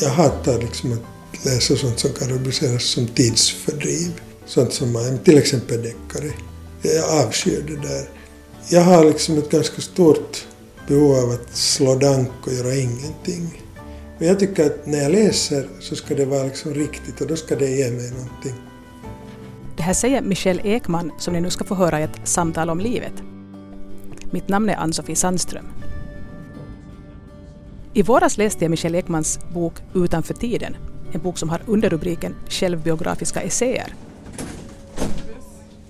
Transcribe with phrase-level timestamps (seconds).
[0.00, 4.20] jag hatar liksom att läsa sånt som kan rubriceras som tidsfördriv.
[4.46, 6.32] Sånt som man, till exempel deckare.
[6.82, 8.08] Jag avskyr det där.
[8.68, 10.46] Jag har liksom ett ganska stort
[10.88, 13.62] behov av att slå dank och göra ingenting.
[14.18, 17.36] Men jag tycker att när jag läser så ska det vara liksom riktigt och då
[17.36, 18.54] ska det ge mig någonting.
[19.76, 22.80] Det här säger Michelle Ekman som ni nu ska få höra i ett samtal om
[22.80, 23.12] livet.
[24.30, 25.66] Mitt namn är Ann-Sofie Sandström.
[27.96, 30.76] I våras läste jag Michelle Ekmans bok Utanför tiden,
[31.12, 33.94] en bok som har underrubriken Självbiografiska essäer.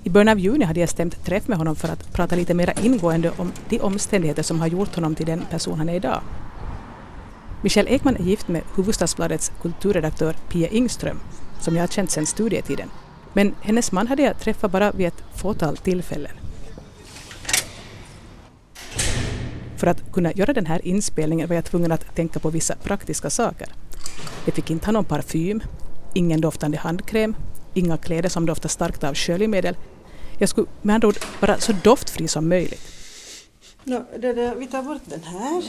[0.03, 2.73] I början av juni hade jag stämt träff med honom för att prata lite mer
[2.83, 6.21] ingående om de omständigheter som har gjort honom till den person han är idag.
[7.63, 11.21] Michelle Ekman är gift med Hufvudstadsbladets kulturredaktör Pia Ingström,
[11.61, 12.91] som jag har känt sedan studietiden.
[13.33, 16.33] Men hennes man hade jag träffat bara vid ett fåtal tillfällen.
[19.85, 23.31] För att kunna göra den här inspelningen var jag tvungen att tänka på vissa praktiska
[23.31, 23.69] saker.
[24.45, 25.63] Jag fick inte ha någon parfym,
[26.15, 27.37] ingen doftande handkräm,
[27.75, 29.77] inga kläder som doftar starkt av sköljmedel.
[30.39, 32.81] Jag skulle med andra ord vara så doftfri som möjligt.
[33.85, 35.63] No, det där, vi tar bort den här.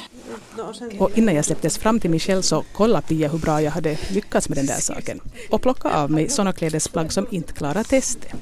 [0.70, 1.00] och, sen...
[1.00, 4.50] och innan jag släpptes fram till Michelle så kollade Pia hur bra jag hade lyckats
[4.50, 8.34] med den där saken och plockade av mig sådana klädesplagg som inte klarar testet.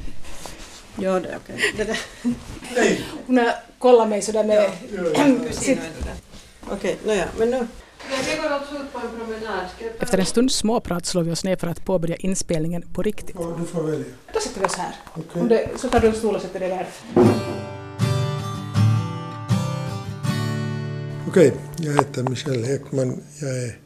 [0.96, 1.96] Ja, det är okej.
[2.72, 2.98] Okay.
[3.28, 3.54] Hon har
[3.84, 4.58] kollat mig sådär med...
[5.56, 5.78] Okej,
[6.72, 7.68] okay, nåja, men nu...
[10.00, 13.36] Efter en stunds småprat slår vi oss ner för att påbörja inspelningen på riktigt.
[13.40, 14.06] Ja, du får välja.
[14.34, 14.96] Då sätter vi oss här.
[15.16, 15.48] Okay.
[15.48, 16.88] Det, så tar du en stol och sätter dig där.
[21.28, 23.24] Okej, okay, jag heter Michel Ekman.
[23.42, 23.78] Jag är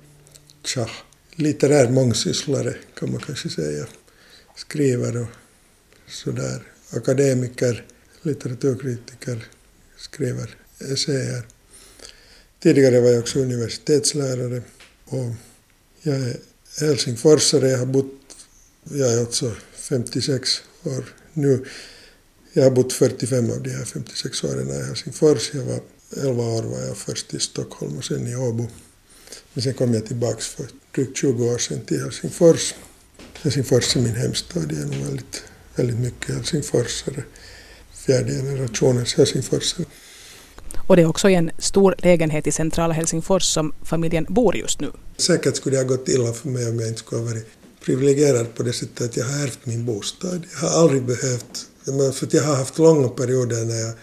[0.63, 0.87] tja,
[1.35, 3.85] litterär mångsysslare kan man kanske säga.
[4.55, 5.27] Skriver och
[6.07, 6.61] sådär.
[6.93, 7.85] Akademiker,
[8.21, 9.47] litteraturkritiker,
[10.11, 11.47] skriver essäer.
[12.59, 14.61] Tidigare var jag också universitetslärare
[15.05, 15.33] och
[16.01, 16.37] jag är
[16.79, 17.69] helsingforsare.
[17.69, 18.13] Jag har bott,
[18.83, 21.65] jag är alltså 56 år nu.
[22.53, 25.53] Jag har bott 45 av de här 56 åren i Helsingfors.
[25.53, 25.79] Jag var
[26.17, 28.67] 11 år var jag först i Stockholm och sen i Åbo.
[29.53, 30.65] Men sen kom jag tillbaka för
[30.95, 32.73] drygt 20 år sedan till Helsingfors.
[33.41, 34.71] Helsingfors är min hemstad.
[34.71, 35.43] Jag är nog väldigt,
[35.75, 37.23] väldigt mycket helsingforsare.
[38.07, 39.85] Fjärde generationens helsingforsare.
[40.87, 44.79] Och det är också i en stor lägenhet i centrala Helsingfors som familjen bor just
[44.79, 44.91] nu.
[45.17, 47.47] Säkert skulle det ha gått illa för mig om jag inte skulle ha varit
[47.85, 50.41] privilegierad på det sättet att jag har ärvt min bostad.
[50.53, 51.67] Jag har aldrig behövt,
[52.13, 53.93] för jag har haft långa perioder när jag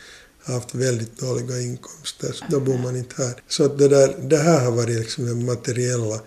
[0.44, 3.42] har haft väldigt dåliga inkomster, så då bor man inte här.
[3.48, 6.20] Så det, där, det här har varit liksom det materiella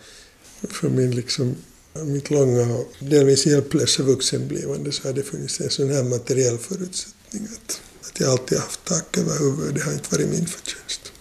[0.70, 1.56] för min liksom,
[1.94, 7.17] mitt långa och delvis hjälplösa vuxenblivande så har det funnits en sån här materiell förutsättning
[7.34, 9.76] att, att jag alltid haft tak över huvudet.
[9.76, 11.12] Det har inte varit min förtjänst.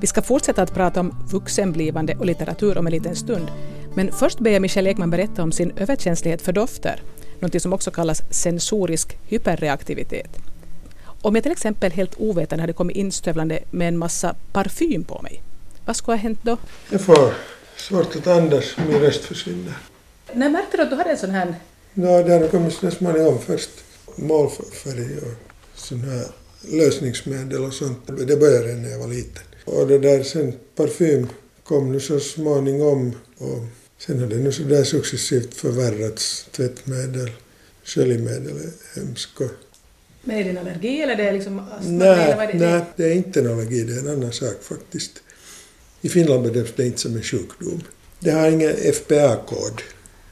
[0.00, 3.50] Vi ska fortsätta att prata om vuxenblivande och litteratur om en liten stund.
[3.94, 7.02] Men först ber jag Michelle Ekman berätta om sin överkänslighet för dofter,
[7.40, 10.30] något som också kallas sensorisk hyperreaktivitet.
[11.22, 15.42] Om jag till exempel helt ovetande hade kommit instövlande med en massa parfym på mig,
[15.86, 16.56] vad skulle ha hänt då?
[16.90, 17.34] Jag får
[17.76, 19.74] svårt att andas, min röst försvinner.
[20.32, 21.54] När märkte du att du hade en sån här?
[21.94, 23.70] Ja, det har kommit så småningom först.
[24.16, 25.47] Målfärg och
[25.88, 26.26] sån här
[26.60, 27.98] lösningsmedel och sånt.
[28.26, 29.42] Det började när jag var liten.
[29.64, 31.26] Och det där sen parfym
[31.64, 33.58] kom nu så småningom och
[33.98, 36.46] sen har det nu så där successivt förvärrats.
[36.52, 37.30] Tvättmedel,
[37.84, 39.40] sköljmedel är hemskt
[40.28, 41.90] men är det en allergi eller är det liksom astma?
[41.90, 42.58] Nej, det?
[42.58, 45.12] nej, det är inte en allergi, det är en annan sak faktiskt.
[46.00, 47.82] I Finland bedöms det inte som en sjukdom.
[48.20, 49.82] Det har ingen FPA-kod.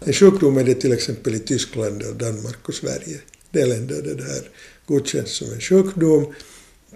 [0.01, 3.21] En sjukdom är det till exempel i Tyskland, och Danmark och Sverige.
[3.51, 4.51] Det är länder där det här
[4.87, 6.35] godkänns som en sjukdom,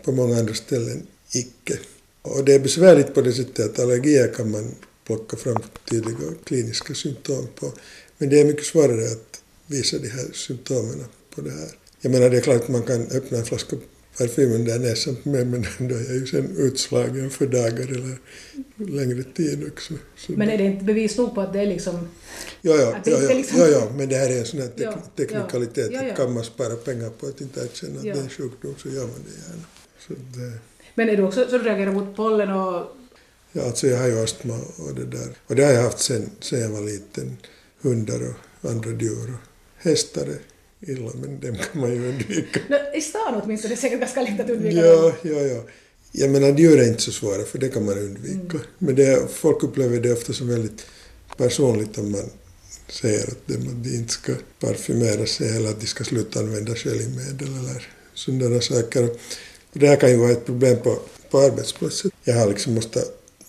[0.05, 1.79] på många andra ställen icke.
[2.23, 4.75] Och det är besvärligt på det sättet att allergier kan man
[5.07, 7.73] plocka fram tydliga kliniska symptom på.
[8.19, 11.71] Men det är mycket svårare att visa de här symptomen på det här.
[12.01, 13.77] Jag menar det är klart att man kan öppna en flaska
[14.19, 18.19] parfym under näsan på mig men då är jag ju sen utslagen för dagar eller
[18.77, 19.95] längre tid också.
[20.17, 22.09] Så men är det inte bevis nog på att det är liksom...
[22.63, 23.59] Ja, ja, ja, ja, liksom...
[23.59, 25.91] ja, ja, men det här är en sån här tek teknikalitet.
[25.93, 26.15] Ja, ja.
[26.15, 29.07] Kan man spara pengar på att inte erkänna att det är en sjukdom så gör
[29.07, 29.65] man det gärna.
[29.99, 30.59] Så det...
[30.95, 32.87] Men är du också så du reagerar mot pollen och...
[33.53, 35.29] Ja, alltså jag har ju astma och det där.
[35.47, 37.37] Och det har jag haft sen, sen jag var liten.
[37.83, 39.41] Hundar och andra djur och
[39.77, 40.29] hästar
[40.81, 42.61] illa, men dem kan man ju undvika.
[42.69, 45.63] No, I stan åtminstone, det är säkert ganska lätt att undvika Ja, ja, ja.
[46.13, 48.57] Jag menar, djur är inte så svåra, för det kan man undvika.
[48.57, 48.67] Mm.
[48.79, 50.87] Men det, folk upplever det ofta som väldigt
[51.37, 52.31] personligt om man
[52.89, 56.75] säger att de, att de inte ska parfymera sig eller att de ska sluta använda
[56.75, 59.09] sköljmedel eller sådana saker.
[59.73, 60.99] Det här kan ju vara ett problem på,
[61.31, 62.11] på arbetsplatsen.
[62.25, 63.05] Jag har liksom måste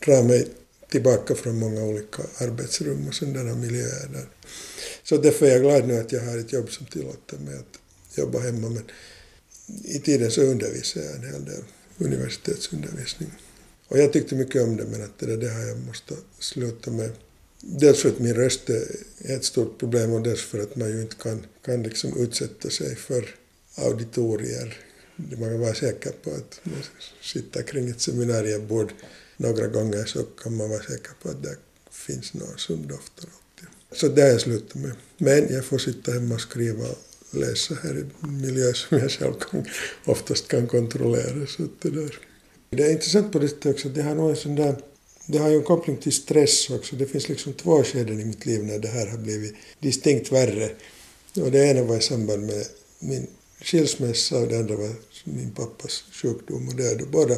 [0.05, 0.47] dra mig
[0.91, 4.25] tillbaka från många olika arbetsrum och sådana miljöer där.
[5.11, 7.79] Så därför är jag glad nu att jag har ett jobb som tillåter mig att
[8.17, 8.69] jobba hemma.
[8.69, 8.83] Men
[9.83, 11.63] i tiden så undervisar jag en hel del
[11.97, 13.31] universitetsundervisning.
[13.87, 16.91] Och jag tyckte mycket om det men att det, där, det har jag måste sluta
[16.91, 17.11] med.
[17.61, 18.85] Dels för att min röst är
[19.19, 22.95] ett stort problem och dels för att man ju inte kan, kan liksom utsätta sig
[22.95, 23.35] för
[23.75, 24.77] auditorier.
[25.15, 26.83] Man kan vara säker på att man
[27.21, 28.93] sitter kring ett seminariebord
[29.37, 31.55] några gånger så kan man vara säker på att det
[31.91, 33.29] finns någon som doftar.
[33.91, 34.91] Så det har jag slutat med.
[35.17, 36.85] Men jag får sitta hemma och skriva
[37.31, 39.65] och läsa här i en miljö som jag själv kan,
[40.05, 41.47] oftast kan kontrollera.
[41.47, 42.19] Så det, där.
[42.69, 44.75] det är intressant på det sättet också, det har nog en sån där
[45.25, 46.95] det har ju en koppling till stress också.
[46.95, 50.69] Det finns liksom två skeden i mitt liv när det här har blivit distinkt värre.
[51.35, 52.65] Och det ena var i samband med
[52.99, 53.27] min
[53.61, 57.01] skilsmässa och det andra var min pappas sjukdom och död.
[57.01, 57.35] Och båda,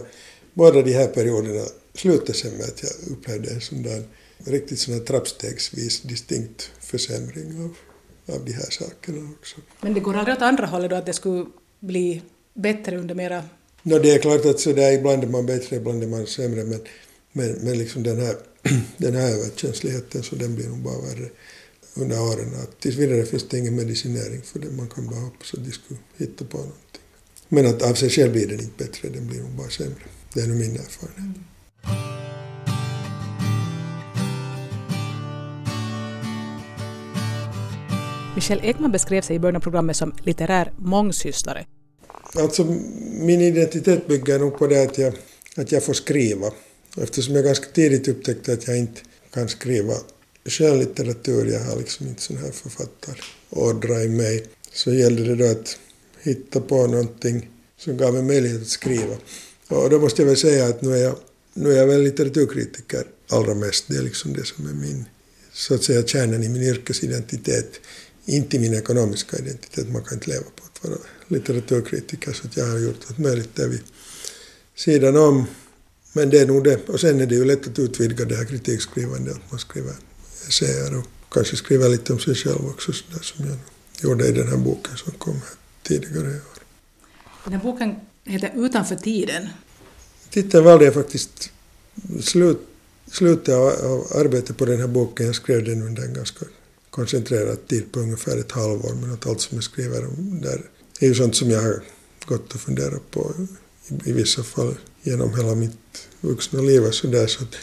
[0.53, 4.03] båda de här perioderna slutade sen med att jag upplevde en sån där
[4.38, 7.75] riktigt sån här trappstegsvis distinkt försämring av,
[8.35, 9.56] av de här sakerna också.
[9.81, 11.45] Men det går aldrig åt andra hållet då, att det skulle
[11.80, 12.21] bli
[12.53, 13.44] bättre under mera...
[13.83, 16.63] No, det är klart att så där, ibland är man bättre, ibland är man sämre,
[16.63, 16.81] men,
[17.31, 18.35] men, men liksom den här,
[18.97, 21.29] den här överkänsligheten så den blir nog bara värre
[21.94, 22.53] under åren.
[22.63, 25.71] Att tills vidare finns det ingen medicinering för det, man kan bara hoppas att de
[25.71, 27.01] skulle hitta på någonting.
[27.50, 30.03] Men att av sig själv blir den inte bättre, den blir nog bara sämre.
[30.33, 31.38] Det är nog min erfarenhet.
[31.86, 32.23] Mm.
[38.35, 41.65] Michel Ekman beskrev sig i början av programmet som litterär mångsysslare.
[42.35, 42.63] Alltså,
[43.12, 45.13] min identitet bygger nog på det att jag,
[45.57, 46.51] att jag får skriva.
[46.97, 49.01] Eftersom jag ganska tidigt upptäckte att jag inte
[49.33, 49.94] kan skriva
[50.45, 55.77] skönlitteratur, jag har liksom inte sån här författarådra i mig, så gällde det då att
[56.21, 59.15] hitta på någonting som gav mig möjlighet att skriva.
[59.68, 61.15] Och då måste jag väl säga att nu är jag,
[61.53, 63.86] nu är jag väl litteraturkritiker allra mest.
[63.88, 65.06] Det är liksom det som är min,
[65.53, 67.79] så att säga, kärnan i min yrkesidentitet
[68.25, 69.90] inte min ekonomiska identitet.
[69.90, 73.68] Man kan inte leva på att vara litteraturkritiker så jag har gjort allt möjligt där
[73.68, 73.81] vid
[74.75, 75.46] sidan om.
[76.14, 76.90] Men det är nog det.
[76.90, 79.94] Och sen är det ju lätt att utvidga det här kritikskrivandet, att man skriver
[80.48, 83.58] essäer och kanske skriver lite om sig själv också, så där som jag
[84.02, 85.42] gjorde i den här boken som kom
[85.84, 86.64] tidigare i år.
[87.44, 89.50] Den här boken heter Utanför tiden.
[90.30, 91.52] Titeln valde jag faktiskt
[92.22, 92.60] slut,
[93.12, 95.25] slutet av arbetet på den här boken.
[95.25, 96.46] Jag skrev den under en ganska
[96.94, 100.62] koncentrerad tid på ungefär ett halvår men att allt som jag skriver om där
[101.00, 101.84] är ju sånt som jag har
[102.25, 103.34] gått och funderat på
[103.88, 107.28] i, i vissa fall genom hela mitt vuxna liv och sådär.
[107.28, 107.56] Så, att,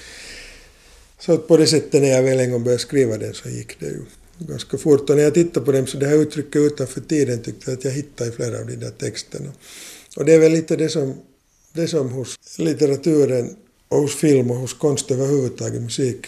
[1.18, 3.80] så att på det sättet när jag väl en gång började skriva den så gick
[3.80, 4.02] det ju
[4.38, 5.10] ganska fort.
[5.10, 7.84] Och när jag tittar på dem så det här uttrycket utanför tiden tyckte jag att
[7.84, 9.52] jag hittade i flera av de där texterna.
[10.16, 11.14] Och det är väl lite det som,
[11.72, 13.56] det som hos litteraturen
[13.88, 16.26] och hos film och hos konst överhuvudtaget, musik,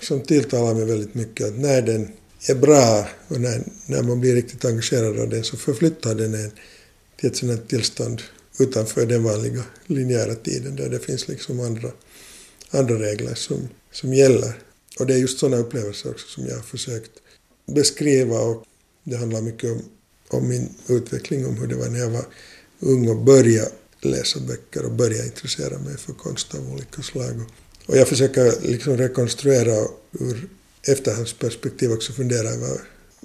[0.00, 1.46] som tilltalar mig väldigt mycket.
[1.46, 2.08] Att när den
[2.46, 6.50] är bra och när, när man blir riktigt engagerad av den så förflyttar den en
[7.16, 8.22] till ett sådant tillstånd
[8.58, 11.90] utanför den vanliga linjära tiden där det finns liksom andra,
[12.70, 14.52] andra regler som, som gäller.
[14.98, 17.10] Och det är just sådana upplevelser också som jag har försökt
[17.66, 18.64] beskriva och
[19.04, 19.82] det handlar mycket om,
[20.28, 22.26] om min utveckling, om hur det var när jag var
[22.80, 23.70] ung och började
[24.00, 27.40] läsa böcker och började intressera mig för konst av olika slag.
[27.86, 30.48] Och jag försöker liksom rekonstruera ur
[30.86, 32.80] efterhandsperspektiv också fundera över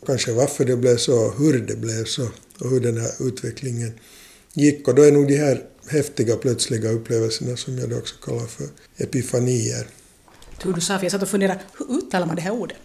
[0.06, 2.28] kanske varför det blev så, hur det blev så
[2.60, 3.92] och hur den här utvecklingen
[4.54, 4.88] gick.
[4.88, 8.68] Och då är nog de här häftiga plötsliga upplevelserna som jag då också kallar för
[8.98, 9.88] epifanier.
[10.64, 12.78] Hur du sa, för jag satt och funderade, hur uttalar man det här ordet?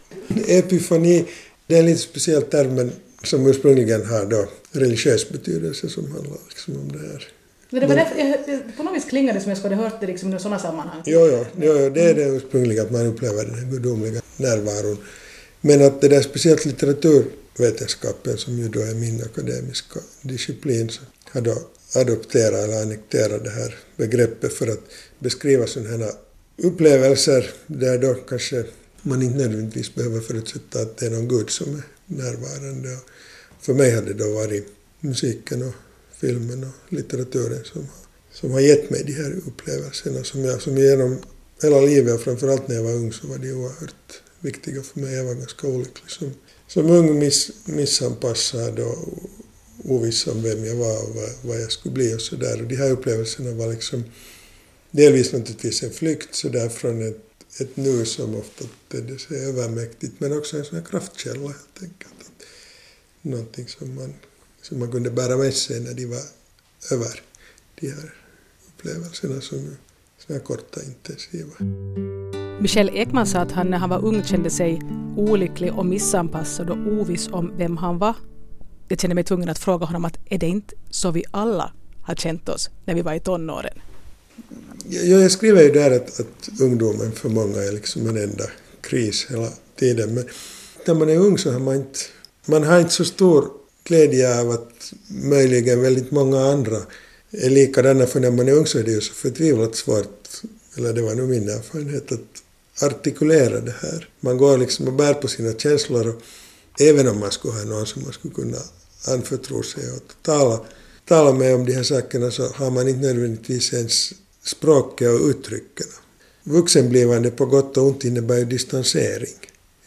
[0.46, 1.24] Epifani,
[1.66, 2.90] det är en lite speciell term
[3.22, 7.28] som ursprungligen har då religiös betydelse som handlar liksom om det här
[7.74, 10.06] men det var därför, på något vis klingade det som jag skulle ha hört det
[10.06, 11.02] liksom i sådana sammanhang.
[11.06, 14.98] Jo, jo, jo, det är det ursprungliga, att man upplever den här gudomliga närvaron.
[15.60, 20.90] Men att det där speciellt litteraturvetenskapen, som ju då är min akademiska disciplin,
[21.32, 21.58] har då
[21.94, 24.80] adopterat eller annekterat det här begreppet för att
[25.18, 26.12] beskriva sådana här
[26.56, 28.64] upplevelser där då kanske
[29.02, 32.98] man inte nödvändigtvis behöver förutsätta att det är någon gud som är närvarande.
[33.60, 34.66] För mig hade det då varit
[35.00, 35.74] musiken och
[36.20, 37.86] filmen och litteraturen som,
[38.32, 41.18] som har gett mig de här upplevelserna som jag som genom
[41.62, 45.14] hela livet och framförallt när jag var ung så var de oerhört viktiga för mig.
[45.14, 46.34] Jag var ganska olycklig som,
[46.68, 48.98] som ung, miss, missanpassad och
[49.84, 52.62] oviss om vem jag var och vad, vad jag skulle bli och så där.
[52.62, 54.04] Och de här upplevelserna var liksom
[54.90, 57.20] delvis naturligtvis en flykt så där från ett,
[57.60, 62.14] ett nu som ofta tedde sig övermäktigt men också en sån här kraftkälla helt enkelt.
[63.22, 64.14] Någonting som man
[64.68, 66.22] som man kunde bära med sig när de var
[66.90, 67.20] över
[67.80, 68.14] de här
[68.68, 69.76] upplevelserna som
[70.26, 71.54] är korta, intensiva.
[72.60, 74.80] Michel Ekman sa att han när han var ung kände sig
[75.16, 78.14] olycklig och missanpassad och oviss om vem han var.
[78.88, 82.14] Jag kände mig tvungen att fråga honom att är det inte så vi alla har
[82.14, 83.78] känt oss när vi var i tonåren?
[84.88, 88.44] Ja, jag skriver ju där att, att ungdomen för många är liksom en enda
[88.80, 90.14] kris hela tiden.
[90.14, 90.24] Men
[90.86, 92.00] när man är ung så har man inte,
[92.46, 96.80] man har inte så stor glädje av att möjligen väldigt många andra
[97.30, 98.06] är likadana.
[98.06, 100.28] För när man är ung så är det ju så förtvivlat svårt,
[100.76, 102.42] eller det var nog min erfarenhet, att
[102.82, 104.08] artikulera det här.
[104.20, 106.22] Man går liksom och bär på sina känslor och
[106.80, 108.58] även om man skulle ha någon som man skulle kunna
[109.08, 110.60] anförtro sig åt tala,
[111.04, 114.12] tala med om de här sakerna så har man inte nödvändigtvis ens
[114.44, 115.86] språket och uttrycken.
[116.42, 119.34] Vuxenblivande på gott och ont innebär ju distansering.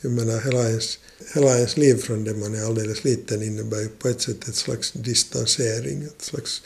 [0.01, 0.99] Jag menar hela ens,
[1.33, 4.55] hela ens liv från det man är alldeles liten innebär ju på ett sätt ett
[4.55, 6.61] slags distansering, ett slags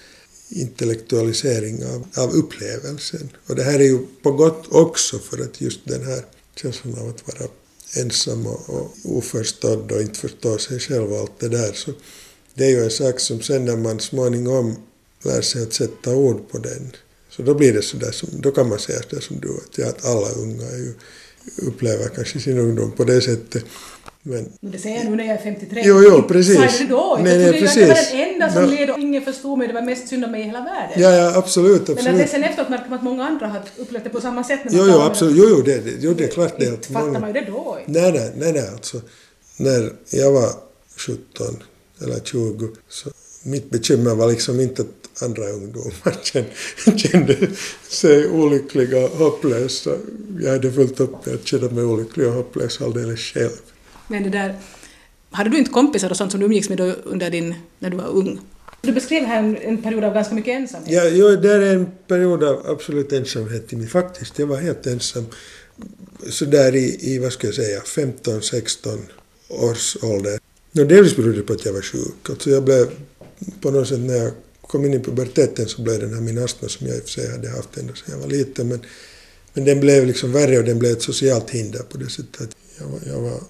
[0.49, 3.29] intellektualisering av, av upplevelsen.
[3.47, 7.09] Och det här är ju på gott också för att just den här känslan av
[7.09, 7.49] att vara
[7.97, 11.73] ensam och, och oförstådd och inte förstå sig själv och allt det där.
[11.73, 11.91] Så
[12.53, 14.75] det är ju en sak som sen när man småningom
[15.23, 16.91] lär sig att sätta ord på den,
[17.29, 19.87] så då blir det sådär som, då kan man säga sådär som du, att, ja,
[19.87, 20.93] att alla unga är ju,
[21.57, 23.65] upplever kanske sin ungdom på det sättet.
[24.23, 25.81] Men, det säger jag nu när jag är 53.
[25.85, 26.55] Jo, jo, precis.
[26.55, 27.19] Sa det då?
[27.23, 27.77] Nej, jag nej, trodde precis.
[27.81, 28.69] jag var den enda som No.
[28.69, 29.67] led och ingen förstod mig.
[29.67, 31.01] Det var mest synd om mig i hela världen.
[31.01, 32.29] Ja, ja, absolut, Men att det absolut.
[32.29, 34.59] sen efteråt märker man att många andra har upplevt det på samma sätt.
[34.65, 35.37] När Jo, jo, absolut.
[35.37, 36.65] Jo, jo, det, jo, det är klart det.
[36.65, 37.77] Inte Att fattar många, man ju det då.
[37.85, 39.01] nej, nej, nej, nej, alltså.
[39.57, 40.49] När jag var
[40.97, 41.63] 17
[42.01, 43.09] eller 20 så
[43.43, 46.23] mitt bekymmer var liksom inte att andra ungdomar
[46.97, 47.37] kände,
[47.89, 49.91] sig olyckliga och hopplösa.
[50.39, 53.51] Jag hade fullt upp med att känna mig olycklig och hopplös alldeles själv.
[54.07, 54.55] Men det där,
[55.31, 58.07] hade du inte kompisar och sånt som du umgicks med under din, när du var
[58.07, 58.39] ung?
[58.81, 60.91] Du beskrev här en, en period av ganska mycket ensamhet.
[60.91, 63.87] Ja, jo, det är en period av absolut ensamhet i mig.
[63.87, 65.25] Faktiskt, jag var helt ensam.
[66.29, 68.97] Så där i, i vad ska jag säga, 15-16
[69.49, 70.39] års ålder.
[70.71, 72.29] No, delvis berodde det på att jag var sjuk.
[72.29, 72.89] Alltså jag blev,
[73.61, 74.31] på något sätt när jag
[74.71, 77.09] kom in i puberteten så blev den här min astma som jag i och för
[77.09, 78.67] sig hade haft ända sedan jag var liten.
[78.67, 78.79] Men,
[79.53, 82.55] men den blev liksom värre och den blev ett socialt hinder på det sättet att
[82.79, 83.43] jag var, jag var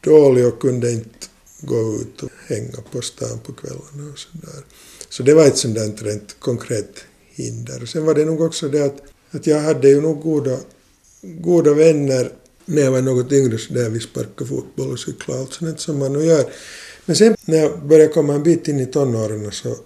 [0.00, 1.26] dålig och kunde inte
[1.60, 4.64] gå ut och hänga på stan på kvällarna och sådär.
[5.08, 7.82] Så det var ett sånt där rent konkret hinder.
[7.82, 10.58] Och sen var det nog också det att, att jag hade ju nog goda,
[11.22, 12.32] goda vänner
[12.64, 15.80] när jag var något yngre så där vi sparkade fotboll och cyklade och allt sånt
[15.80, 16.44] som man nu gör.
[17.06, 19.76] Men sen när jag började komma en bit in i tonåren så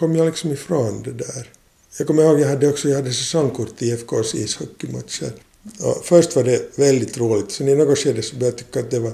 [0.00, 1.50] kom jag liksom ifrån det där.
[1.98, 5.32] Jag kommer ihåg jag hade också jag hade säsongkort i IFKs ishockeymatcher.
[5.80, 8.90] Och först var det väldigt roligt, sen i något skede så började jag tycka att
[8.90, 9.12] det var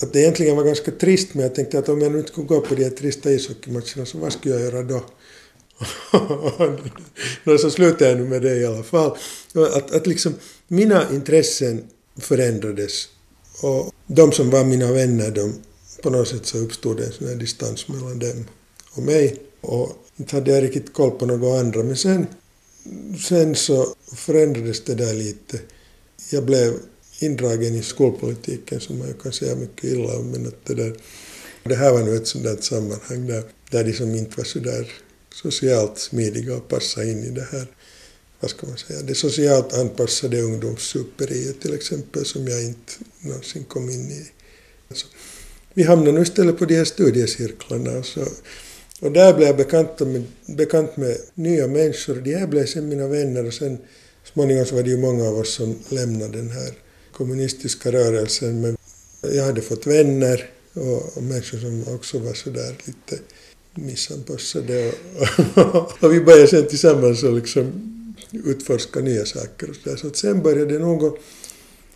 [0.00, 2.46] att det egentligen var ganska trist, men jag tänkte att om jag nu inte skulle
[2.46, 5.04] gå på de här trista ishockeymatcherna så vad skulle jag göra då?
[7.44, 9.16] Nå, så slutade jag nu med det i alla fall.
[9.54, 10.34] Att, att liksom
[10.68, 11.84] mina intressen
[12.16, 13.08] förändrades
[13.62, 15.54] och de som var mina vänner, de,
[16.02, 18.44] på något sätt så uppstod det en sån här distans mellan dem
[18.92, 19.42] och mig.
[19.60, 22.26] Och inte hade jag riktigt koll på några andra, men sen,
[23.28, 25.60] sen så förändrades det där lite.
[26.30, 26.74] Jag blev
[27.18, 30.96] indragen i skolpolitiken som man ju kan säga mycket illa om, men att det där
[31.68, 34.58] det här var nu ett sånt där sammanhang där, där de som inte var så
[34.58, 34.92] där
[35.34, 37.66] socialt smidiga och passade in i det här,
[38.40, 43.90] vad ska man säga, det socialt anpassade ungdomssuperiet till exempel som jag inte någonsin kom
[43.90, 44.26] in i.
[44.88, 45.06] Alltså,
[45.74, 48.20] vi hamnade nu istället på de här studiecirklarna och, så,
[49.00, 52.14] och där blev jag bekant med, bekant med nya människor.
[52.14, 53.78] De här blev sen mina vänner och sen
[54.32, 56.72] småningom så var det ju många av oss som lämnade den här
[57.12, 58.76] kommunistiska rörelsen men
[59.20, 63.22] jag hade fått vänner och, och människor som också var sådär lite
[63.74, 64.92] missanpassade
[65.54, 67.92] och, och vi började sen tillsammans och liksom
[68.32, 69.96] utforska nya saker och så där.
[69.96, 71.14] Så att sen började det nog att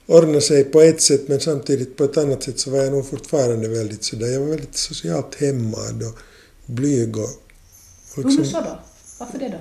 [0.07, 3.07] ordna sig på ett sätt men samtidigt på ett annat sätt så var jag nog
[3.07, 6.19] fortfarande väldigt sådär, jag var väldigt socialt hämmad och
[6.67, 7.31] blyg och,
[8.17, 8.79] och Hur så då?
[9.19, 9.59] Varför det då?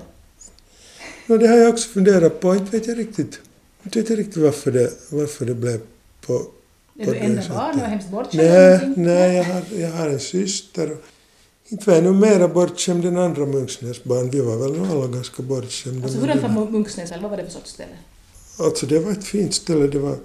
[1.27, 3.39] No, det har jag också funderat på, inte vet jag riktigt,
[3.83, 5.79] inte vet jag riktigt varför det, varför det blev
[6.21, 8.43] på, Är på du det enda barn och hemskt bortskämd?
[8.43, 10.97] Nej, nej jag, har, jag har en syster.
[11.67, 14.29] Inte var jag nog mera bortskämd än andra Munksnäsbarn.
[14.29, 16.03] Vi var väl alla ganska bortskämda.
[16.03, 17.97] Alltså men hurdant det var Munksnäs, vad var det för sorts ställe?
[18.59, 19.87] Alltså det var ett fint ställe.
[19.87, 20.17] Det var,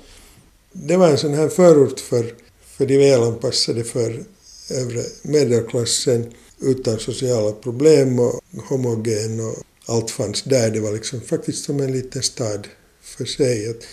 [0.73, 4.25] det var en sån här förort för, för de välanpassade för
[4.71, 9.56] övre medelklassen utan sociala problem och homogen och
[9.87, 10.70] allt fanns där.
[10.70, 12.68] Det var liksom faktiskt som en liten stad
[13.02, 13.70] för sig.
[13.70, 13.87] Att,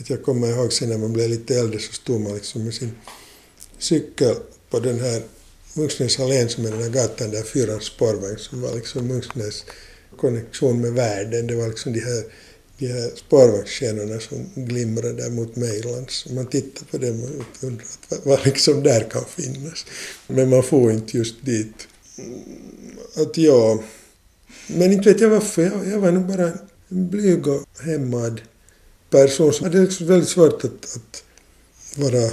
[0.00, 2.74] att jag kommer ihåg sen när man blev lite äldre så stod man liksom med
[2.74, 2.92] sin
[3.78, 4.34] cykel
[4.70, 5.22] på den här
[5.74, 9.64] Munksnäs allén som är den här gatan där fyra spårvagn som var liksom Munksnäs
[10.16, 11.46] konnektion med världen.
[11.46, 12.24] Det var liksom de här
[12.78, 16.26] de här spårvagnsstjärnorna som glimrade där mot Mejlands.
[16.30, 19.86] Man tittade på dem och undrade vad, vad liksom där kan finnas.
[20.26, 21.88] Men man får inte just dit.
[23.14, 23.82] Att jag...
[24.66, 25.62] Men inte vet jag varför.
[25.62, 26.52] Jag, jag var nog bara
[26.88, 28.40] en blyg och hämmad
[29.10, 31.24] person som hade liksom väldigt svårt att, att
[31.96, 32.30] vara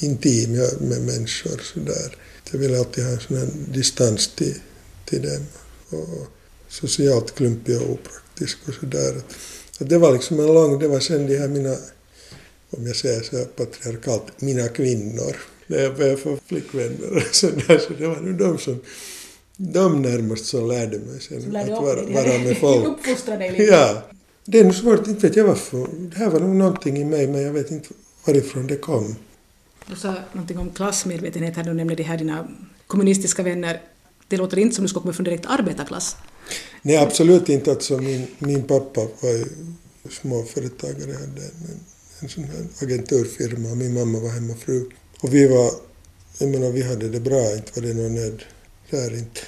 [0.00, 2.16] intim med människor sådär.
[2.50, 4.54] Jag ville alltid ha en sån här distans till,
[5.04, 5.46] till dem.
[5.90, 6.26] Och
[6.68, 9.22] socialt klumpig och opraktisk och sådär.
[9.78, 11.76] Det var liksom en lång, det var sen de här mina,
[12.70, 15.36] om jag säger så här patriarkalt, mina kvinnor.
[15.70, 18.80] När jag började få flickvänner och sådär, så det var nu de som
[19.56, 22.14] de närmast som lärde mig sen lärde att vara, dig.
[22.14, 22.86] vara med folk.
[22.86, 23.62] Uppfostra dig lite.
[23.62, 24.02] Ja.
[24.44, 25.86] Det är nog svårt, inte vet jag varför.
[25.98, 27.88] Det här var nog någonting i mig, men jag vet inte
[28.24, 29.16] varifrån det kom.
[29.86, 32.48] Du sa någonting om klassmedvetenhet här, du nämnde de här dina
[32.86, 33.80] kommunistiska vänner.
[34.28, 36.16] Det låter inte som du ska komma från direkt arbetarklass.
[36.82, 37.70] Nej, absolut inte.
[37.70, 39.44] Alltså, min, min pappa var ju
[40.10, 41.80] småföretagare, hade en,
[42.20, 44.90] en sån här agenturfirma och min mamma var hemmafru.
[45.22, 45.70] Och vi var,
[46.38, 48.42] jag menar vi hade det bra, inte var det någon nöd
[48.90, 49.40] där inte.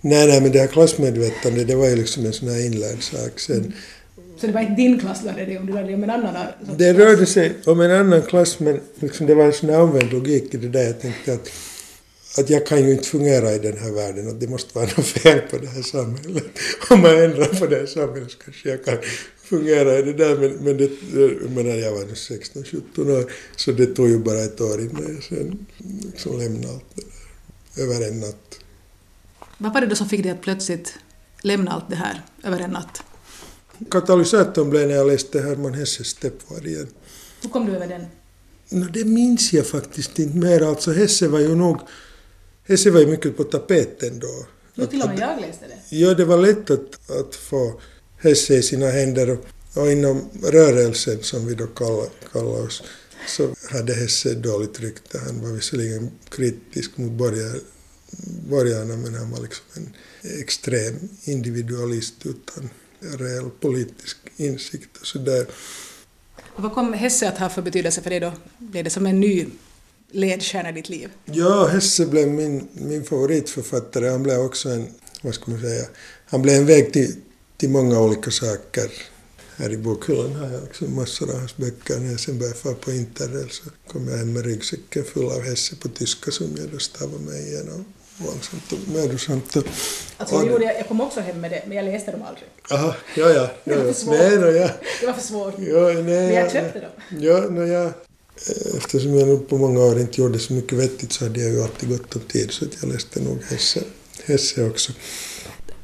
[0.00, 3.40] Nej, nej, men det här klassmedvetandet, det var ju liksom en sån här inlärd sak
[3.40, 3.56] sen.
[3.56, 3.72] Mm.
[4.40, 6.34] Så det var inte din klass lärde dig om, du lärde dig om en annan
[6.76, 10.12] Det rörde sig om en annan klass, men liksom det var en sån här omvänd
[10.12, 10.84] logik i det där.
[10.84, 11.50] Jag tänkte att
[12.36, 15.06] att jag kan ju inte fungera i den här världen, att det måste vara något
[15.06, 16.44] fel på det här samhället.
[16.90, 18.98] Om man ändrar på det här samhället så kanske jag kan
[19.48, 20.90] fungera i det där, men, men det,
[21.42, 25.22] jag menar, jag var 16-17 år, så det tog ju bara ett år innan jag
[25.22, 25.66] sen
[26.04, 27.02] liksom lämnade allt det
[27.74, 28.60] där, över en natt.
[29.58, 30.94] Vad var det då som fick dig att plötsligt
[31.42, 33.02] lämna allt det här över en natt?
[33.90, 36.88] Katalysatorn blev när jag läste Herman Hesses Steppvargen.
[37.42, 38.06] Hur kom du över den?
[38.68, 40.62] No, det minns jag faktiskt inte mer.
[40.62, 41.78] Alltså Hesse var ju nog
[42.68, 44.46] Hesse var ju mycket på tapeten då.
[44.74, 45.96] Nu till och med jag läste det.
[45.96, 47.80] Ja, det var lätt att, att få
[48.18, 49.44] Hesse i sina händer och,
[49.74, 52.82] och inom rörelsen som vi då kallar, kallar oss
[53.28, 55.18] så hade Hesse dåligt rykte.
[55.18, 57.60] Han var visserligen kritisk mot borgar,
[58.50, 59.94] borgarna men han var liksom en
[60.40, 65.46] extrem individualist utan reell politisk insikt och sådär.
[66.56, 68.32] Vad kom Hesse att ha för betydelse för dig då?
[68.58, 69.46] Blev det som en ny
[70.10, 71.10] ledstjärna i ditt liv?
[71.24, 74.08] Ja, Hesse blev min, min favoritförfattare.
[74.08, 74.86] Han blev också en,
[75.22, 75.84] vad ska man säga,
[76.26, 77.16] han blev en väg till,
[77.58, 78.90] till många olika saker.
[79.56, 81.98] Här i bokhyllan har jag också massor av hans böcker.
[81.98, 85.42] När jag sen började fara på interrail så kom jag hem med ryggsäcken full av
[85.42, 87.84] Hesse på tyska som jag då stavade mig igenom
[88.26, 89.56] långsamt och mödosamt.
[90.16, 92.48] Alltså jag, gjorde, jag kom också hem med det, men jag läste dem aldrig.
[92.70, 93.50] Aha, ja, ja.
[93.64, 94.18] Det var för svårt.
[94.18, 94.70] Nej, no, ja.
[95.00, 95.54] Det var för svårt.
[95.58, 96.90] Ja, nej, men jag köpte dem.
[97.20, 97.92] Ja, no, ja.
[98.76, 101.62] Eftersom jag nog på många år inte gjorde så mycket vettigt så hade jag ju
[101.62, 103.80] alltid gott om tid så att jag läste nog Hesse,
[104.24, 104.92] Hesse också.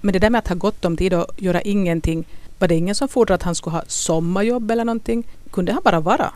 [0.04, 2.94] Men det där med att ha gott om tid och göra ingenting, var det ingen
[2.94, 5.26] som fordrade att han skulle ha sommarjobb eller någonting?
[5.52, 6.32] Kunde han bara vara?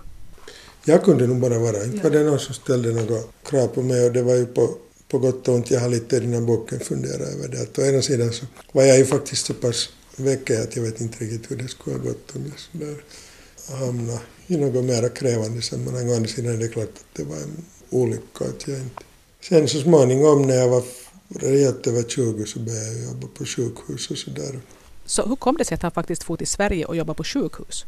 [0.85, 1.85] Jag kunde nog bara vara.
[1.85, 4.74] Inte var det någon som ställde några krav på mig och det var ju på,
[5.09, 5.70] på gott och ont.
[5.70, 7.62] Jag har lite i den här boken funderat över det.
[7.62, 11.00] Att å ena sidan så var jag ju faktiskt så pass väckad att jag vet
[11.00, 12.96] inte riktigt hur det skulle ha gått om jag sådär
[13.78, 16.11] hamnade i något mer krävande sammanhang.
[16.11, 19.02] Å andra sidan är det klart att det var en olycka att jag inte...
[19.40, 20.83] Sen så småningom när jag var
[21.29, 24.61] rejält över 20 så började jag jobba på sjukhus och sådär.
[25.07, 27.85] Så hur kom det sig att han faktiskt for till Sverige och jobbade på sjukhus?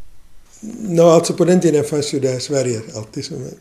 [0.81, 3.55] No, alltså på den tiden fanns ju det här Sverige alltid som en,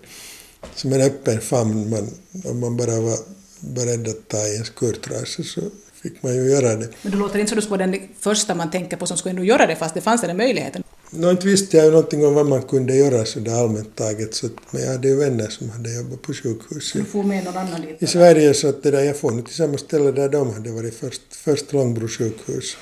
[0.75, 1.89] som en öppen famn.
[1.89, 2.09] Man,
[2.43, 3.17] om man bara var
[3.59, 5.61] beredd att ta i en skurtrasa så
[6.01, 6.89] fick man ju göra det.
[7.01, 9.29] Men det låter inte som du skulle vara den första man tänker på som skulle
[9.29, 10.83] ändå göra det fast det fanns den möjligheten.
[11.11, 14.33] Nå, inte visste jag ju någonting om vad man kunde göra så där allmänt taget.
[14.33, 16.93] Så, men jag hade ju vänner som hade jobbat på sjukhus.
[16.93, 18.03] Du får med någon annan dit?
[18.03, 20.71] I Sverige så att det där, jag får nu till samma ställe där de hade
[20.71, 22.77] varit först, först Långbro sjukhus.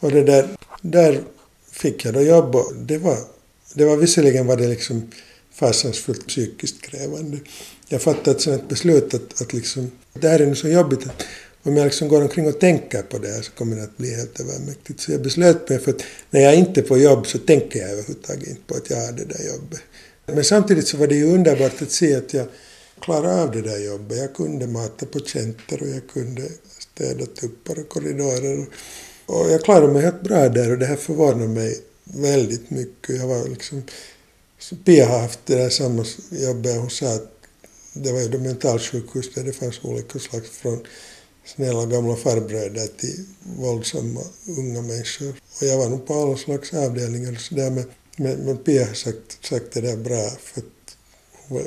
[0.00, 0.48] Och det där,
[0.82, 1.22] där
[1.70, 3.18] fick jag då jobb och det var,
[3.74, 5.10] det var visserligen var det liksom
[5.52, 7.38] fasansfullt psykiskt krävande.
[7.88, 11.24] Jag fattade ett sådant beslut att, att liksom, det här är nu så jobbigt att
[11.62, 14.14] om jag liksom går omkring och tänker på det här så kommer det att bli
[14.14, 15.00] helt övermäktigt.
[15.00, 18.48] Så jag beslöt mig för att när jag inte får jobb så tänker jag överhuvudtaget
[18.48, 19.80] inte på att jag har det där jobbet.
[20.26, 22.46] Men samtidigt så var det ju underbart att se att jag
[23.00, 24.18] klarade av det där jobbet.
[24.18, 26.42] Jag kunde mata patienter och jag kunde
[26.78, 28.66] städa tuppar och korridorer.
[29.26, 33.16] Och jag klarade mig helt bra där och det här förvånade mig väldigt mycket.
[33.16, 33.82] Jag var liksom...
[34.84, 36.76] Pia har haft det där samma jobbet.
[36.76, 37.32] Hon sa att
[37.92, 40.86] det var ju mentalsjukhus där det fanns olika slags från
[41.54, 43.24] snälla gamla farbröder till
[43.58, 44.20] våldsamma
[44.58, 45.28] unga människor.
[45.28, 47.84] Och jag var nog på alla slags avdelningar och sådär men,
[48.16, 50.96] men, men Pia har sagt, sagt det där bra för att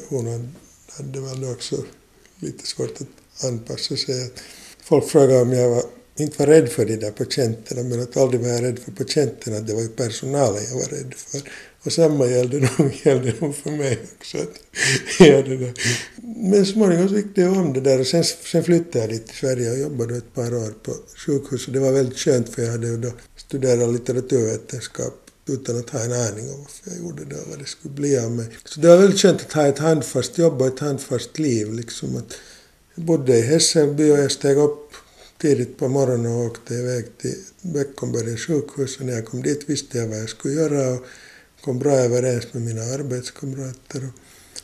[0.10, 0.56] hon
[0.88, 1.84] hade väl också
[2.40, 4.32] lite svårt att anpassa sig.
[4.84, 5.84] Folk frågade om jag var
[6.16, 9.60] inte var rädd för de där patienterna men att aldrig var jag rädd för patienterna,
[9.60, 11.42] det var ju personalen jag var rädd för.
[11.84, 14.38] Och samma gällde nog, gällde nog för mig också.
[14.38, 14.60] Att,
[15.20, 15.74] ja, det där.
[16.52, 19.38] Men småningom så gick det om det där och sen, sen flyttade jag dit till
[19.38, 22.72] Sverige och jobbade ett par år på sjukhus och det var väldigt skönt för jag
[22.72, 27.36] hade ju då studerat litteraturvetenskap utan att ha en aning om varför jag gjorde det
[27.36, 28.46] och vad det skulle bli av mig.
[28.66, 31.74] Så det var väldigt skönt att ha ett handfast jobb och ett handfast liv.
[31.74, 32.34] Liksom att
[32.96, 34.94] jag bodde i Hässelby och jag steg upp
[35.42, 39.98] tidigt på morgonen och åkte iväg till Beckomberga sjukhus och när jag kom dit visste
[39.98, 41.06] jag vad jag skulle göra och
[41.62, 44.10] kom bra överens med mina arbetskamrater.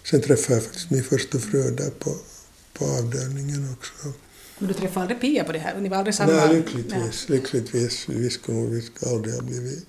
[0.01, 2.15] Och sen träffade jag faktiskt min första fru där på,
[2.73, 4.13] på avdelningen också.
[4.59, 5.81] Men du träffade aldrig Pia på det här?
[5.81, 6.31] Ni var aldrig samma?
[6.31, 7.25] Nej, lyckligtvis.
[7.29, 7.39] Nej.
[7.39, 8.09] lyckligtvis.
[8.09, 9.85] Vi skulle nog vi skulle aldrig ha blivit,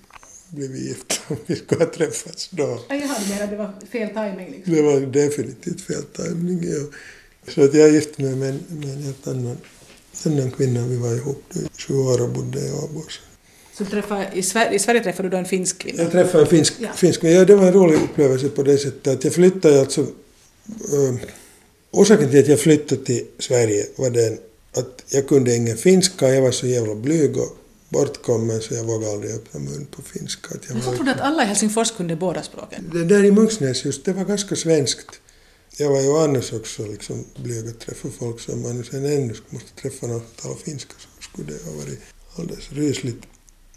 [0.49, 2.79] blivit gifta om vi skulle ha träffats då.
[2.89, 4.73] Ja, jaha, du menar det var fel timing liksom?
[4.73, 6.85] Det var definitivt fel timing, ja.
[7.47, 9.57] Så att jag gifte mig med, med en helt annan,
[10.27, 10.87] annan kvinna.
[10.87, 13.03] Vi var ihop i 20 år och bodde i Åbo.
[13.77, 16.03] Så du träffade, i, Sverige, I Sverige träffade du då en finsk kvinna?
[16.03, 16.89] Jag träffade en finsk, ja.
[16.95, 20.01] finsk ja, det var en rolig upplevelse på det sättet att jag flyttade alltså...
[20.01, 21.15] Äh,
[21.91, 24.37] orsaken till att jag flyttade till Sverige var den
[24.73, 27.57] att jag kunde ingen finska, jag var så jävla blyg och
[27.89, 30.55] bortkommen så jag vågade aldrig öppna mun på finska.
[30.55, 32.91] Att jag jag trodde att alla i Helsingfors kunde båda språken.
[32.93, 35.21] Det där i Munksnäs just, det var ganska svenskt.
[35.77, 39.81] Jag var ju annars också liksom blyg att träffa folk som man sen ännu måste
[39.81, 41.99] träffa någon som talar finska så skulle det ha varit
[42.35, 43.23] alldeles rysligt.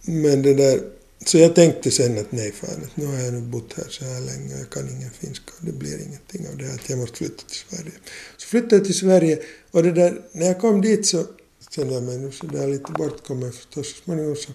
[0.02, 0.82] Men det där,
[1.26, 4.04] så jag tänkte sen att nej fan, att nu har jag nu bott här så
[4.04, 6.90] här länge och jag kan ingen finska och det blir ingenting av det här att
[6.90, 7.92] jag måste flytta till Sverige.
[8.36, 9.38] Så flyttade jag till Sverige
[9.70, 11.26] och det där, när jag kom dit så
[11.70, 13.88] kände jag mig nu sådär lite bortkommen förstås.
[13.88, 14.52] Så småningom så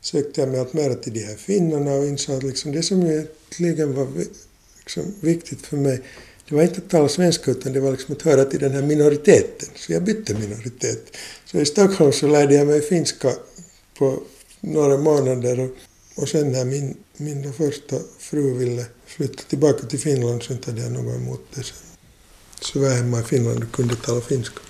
[0.00, 3.02] sökte jag mig allt mer till de här finnarna och insåg att liksom det som
[3.02, 4.08] egentligen var
[4.78, 6.02] liksom viktigt för mig
[6.48, 8.82] det var inte att tala svenska utan det var liksom att höra till den här
[8.82, 9.68] minoriteten.
[9.76, 11.16] Så jag bytte minoritet.
[11.44, 13.32] Så i Stockholm så lärde jag mig finska
[13.98, 14.22] på
[14.60, 15.70] några månader och,
[16.22, 20.82] och sen när min, min första fru ville flytta tillbaka till Finland så inte hade
[20.82, 21.76] jag något emot det sen.
[22.60, 24.60] Så var jag hemma i Finland och kunde tala finska.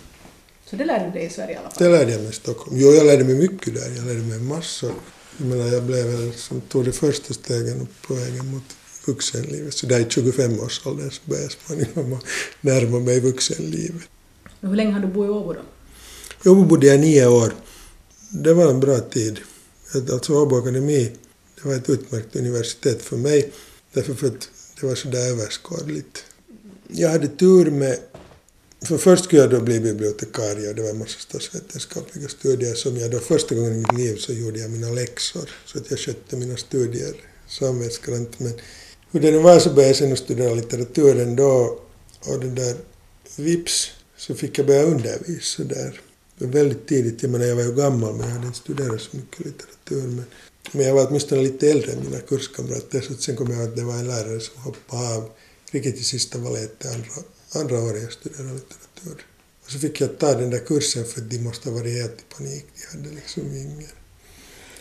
[0.70, 1.84] Så det lärde du dig i Sverige i alla fall?
[1.84, 2.76] Det lärde jag mig i Stockholm.
[2.80, 3.92] Jo, jag lärde mig mycket där.
[3.96, 4.92] Jag lärde mig massor.
[5.38, 9.74] Jag menar, jag blev väl som tog de första stegen på vägen mot vuxenlivet.
[9.74, 12.20] Så där i 25-årsåldern så började jag småningom
[12.60, 14.02] närma mig vuxenlivet.
[14.60, 15.60] Och hur länge har du bott i Åbo då?
[16.44, 17.52] I Åbo bodde jag nio år.
[18.28, 19.40] Det var en bra tid.
[20.12, 21.12] Alltså Åbo Akademi,
[21.54, 23.52] det var ett utmärkt universitet för mig,
[23.92, 24.48] därför för att
[24.80, 26.24] det var så där överskådligt.
[26.88, 27.98] Jag hade tur med
[28.80, 32.96] för först skulle jag då bli bibliotekarie och det var en massa statsvetenskapliga studier som
[32.96, 35.98] jag då första gången i mitt liv så gjorde jag mina läxor så att jag
[35.98, 37.14] skötte mina studier
[37.48, 38.40] samvetsgrant.
[38.40, 38.52] Men
[39.10, 41.78] hur det nu var så började jag sen studera litteraturen då
[42.26, 42.76] och det där
[43.36, 46.00] vips så fick jag börja undervisa där.
[46.38, 49.46] Väldigt tidigt, jag menar jag var ju gammal men jag hade inte studerat så mycket
[49.46, 50.02] litteratur.
[50.02, 50.24] Men,
[50.72, 53.82] men jag var åtminstone lite äldre än mina kurskamrater så sen kom jag att det
[53.82, 55.30] var en lärare som hoppade av
[55.70, 57.08] riktigt i sista valet andra,
[57.52, 59.26] andra året jag studerade litteratur.
[59.64, 62.20] Och så fick jag ta den där kursen för att de måste ha varit helt
[62.20, 62.66] i panik.
[62.74, 63.88] De hade liksom ingen...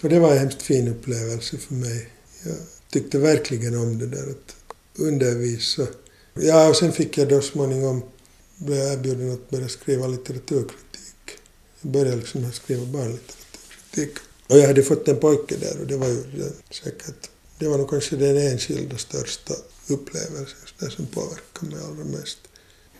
[0.02, 2.10] Och det var en hemskt fin upplevelse för mig.
[2.44, 2.56] Jag
[2.90, 4.56] tyckte verkligen om det där att
[5.00, 5.88] undervisa.
[6.34, 8.04] Ja, och sen fick jag då småningom,
[8.58, 11.38] blev jag erbjuden att börja skriva litteraturkritik.
[11.82, 14.18] Jag började liksom skriva barnlitteraturkritik.
[14.48, 16.24] Och jag hade fått en pojke där och det var ju
[16.84, 19.54] säkert, det var nog kanske den enskilda största
[19.88, 22.38] upplevelsen där som påverkade mig allra mest.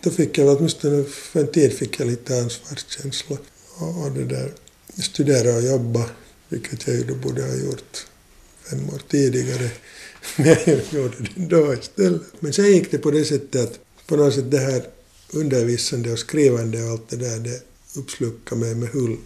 [0.00, 3.36] Då fick jag, åtminstone för en tid fick jag lite ansvarskänsla
[3.76, 4.52] och, och det där,
[5.02, 6.10] studera och jobba,
[6.48, 8.06] vilket jag ju då borde ha gjort
[8.70, 9.70] fem år tidigare.
[10.36, 12.22] Men jag gjorde det då istället.
[12.40, 14.82] Men sen gick det på det sättet att på något sätt det här
[15.32, 17.62] undervisande och skrivande och allt det där, det
[17.96, 19.16] uppslukade mig med hull,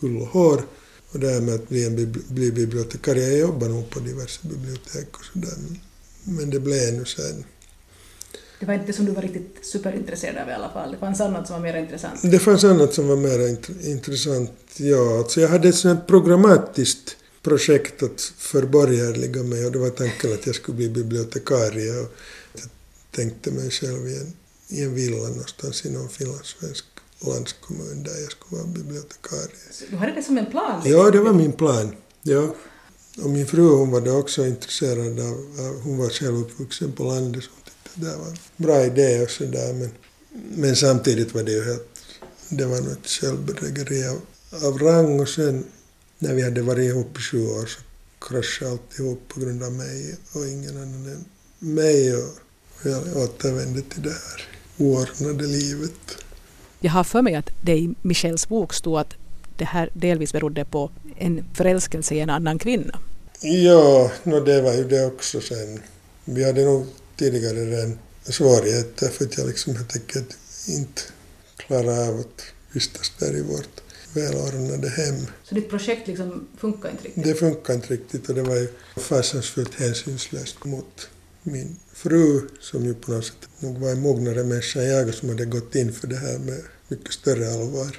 [0.00, 0.62] hull och hår.
[1.10, 5.16] Och det här med att bli, en, bli bibliotekarie, jag jobbar nog på diverse bibliotek
[5.18, 5.52] och sådär.
[6.24, 7.44] Men det blev nu sen.
[8.60, 10.92] Det var inte som du var riktigt superintresserad av i alla fall?
[10.92, 12.20] Det fanns annat som var mer intressant?
[12.22, 13.56] Det fanns annat som var mer
[13.88, 15.18] intressant, ja.
[15.18, 20.54] Alltså jag hade ett sånt programmatiskt projektet förborgerliga mig och det var tanken att jag
[20.54, 22.00] skulle bli bibliotekarie.
[22.00, 22.12] Och
[22.52, 22.68] jag
[23.10, 24.32] tänkte mig själv i en,
[24.68, 26.84] i en villa någonstans i någon finlandssvensk
[27.20, 29.56] landskommun där jag skulle vara bibliotekarie.
[29.70, 30.82] Så du hade det som en plan?
[30.84, 31.96] Ja, det var min plan.
[32.22, 32.54] Ja.
[33.22, 35.36] Och min fru hon var då också intresserad av,
[35.82, 39.30] hon var själv uppvuxen på landet så hon tyckte det var en bra idé och
[39.30, 39.90] sådär men,
[40.56, 41.88] men samtidigt var det ju helt,
[42.48, 44.20] det var något självbedrägeri av,
[44.64, 45.64] av rang och sen
[46.24, 47.80] när vi hade varit ihop i sju år så
[48.20, 51.24] kraschade alltihop på grund av mig och ingen annan än
[51.58, 52.34] mig och
[52.82, 56.16] jag återvände till det här oordnade livet.
[56.80, 59.14] Jag har för mig att det i Michels bok stod att
[59.56, 62.98] det här delvis berodde på en förälskelse i en annan kvinna.
[63.40, 65.80] Ja, no, det var ju det också sen.
[66.24, 70.36] Vi hade nog tidigare redan svårigheter för att jag liksom helt enkelt
[70.68, 71.02] inte
[71.56, 73.83] klarade av att vistas där i vårt
[74.14, 75.26] välordnade hem.
[75.44, 77.24] Så ditt projekt liksom funkar inte riktigt?
[77.24, 81.08] Det funkar inte riktigt och det var ju fasansfullt hänsynslöst mot
[81.42, 85.28] min fru som ju på något sätt nog var en mognare människa än jag som
[85.28, 87.96] hade gått in för det här med mycket större allvar.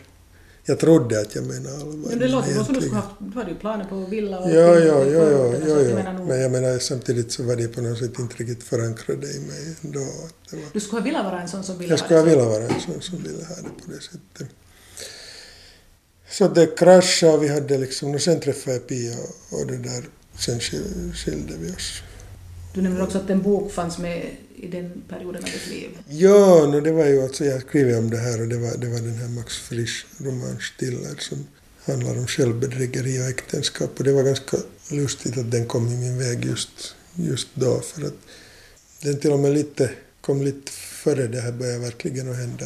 [0.67, 2.09] Jag trodde att jag menade allvar.
[2.09, 4.49] Men det låter som du skulle haft, du hade ju planer på villa och...
[4.49, 6.13] Ja, ja, ja, ja, ja, ja.
[6.13, 9.75] Men jag menar samtidigt så var det på något sätt inte riktigt förankrade i mig
[9.81, 9.99] ändå.
[9.99, 10.59] Var...
[10.73, 12.81] Du skulle ha velat vara en sån som ville Jag skulle ha velat vara en
[12.81, 14.55] sån som ville ha det på det sättet.
[16.29, 19.15] Så det kraschade och vi hade liksom, och sen träffade jag Pia
[19.49, 20.03] och det där,
[20.39, 20.59] sen
[21.13, 22.01] skilde vi oss.
[22.73, 25.89] Du nämnde också att en bok fanns med i den perioden av ditt liv.
[26.07, 28.87] Ja, no, det var ju alltså, jag skrev om det här och det var, det
[28.87, 31.47] var den här Max Frisch roman Stiller som
[31.85, 34.57] handlar om självbedrägeri och äktenskap och det var ganska
[34.91, 38.17] lustigt att den kom i min väg just, just då för att
[39.01, 42.65] den till och med lite, kom lite före det här började verkligen att hända.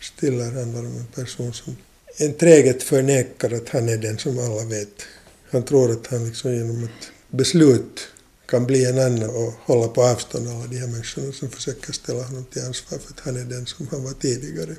[0.00, 1.76] Stiller handlar om en person som
[2.22, 5.02] en träget förnekar att han är den som alla vet.
[5.50, 8.00] Han tror att han liksom genom ett beslut
[8.46, 12.22] kan bli en annan och hålla på avstånd alla de här människorna som försöker ställa
[12.22, 14.76] honom till ansvar för att han är den som han var tidigare.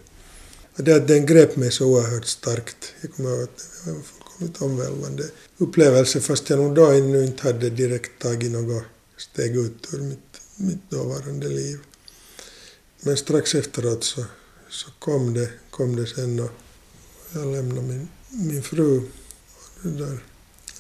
[0.76, 2.94] Och det att den grep mig så oerhört starkt.
[3.02, 5.24] Jag kommer ihåg att det var en fullkomligt omvälvande
[5.58, 8.84] upplevelse fast jag nog då ännu inte hade direkt tagit något
[9.18, 11.78] steg ut ur mitt, mitt dåvarande liv.
[13.02, 14.26] Men strax efteråt så,
[14.70, 16.52] så kom, det, kom det sen och
[17.34, 18.98] jag lämnade min, min fru
[19.84, 20.24] och där,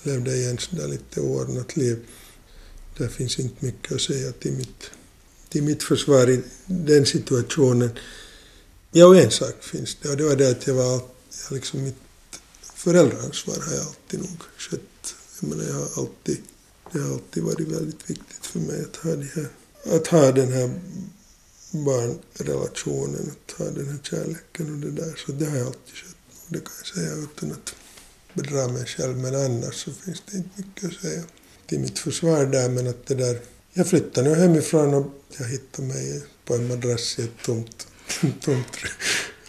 [0.04, 2.06] levde ett lite oordnat liv.
[2.98, 4.92] Det finns inte mycket att säga till mitt,
[5.50, 7.90] till mitt försvar i den situationen.
[8.92, 11.02] Ja, och en sak finns det och det var det att jag var
[11.50, 11.96] jag liksom mitt
[12.62, 15.16] föräldraansvar har jag alltid nog skött.
[15.42, 16.38] Jag menar, jag har alltid,
[16.92, 19.48] det har alltid varit väldigt viktigt för mig att ha, det här,
[19.96, 20.82] att ha den här
[21.72, 25.16] barnrelationen, att ha den här kärleken och det där.
[25.26, 26.16] Så det har jag alltid skött.
[26.52, 27.76] Det kan jag säga utan att
[28.34, 29.18] bedra mig själv.
[29.18, 31.24] Men annars så finns det inte mycket att säga
[31.68, 32.70] till mitt försvar där.
[32.70, 33.40] Men att det där...
[33.74, 37.88] Jag flyttade nu hemifrån och jag hittade mig på en madrass i ett tomt,
[38.42, 38.78] tomt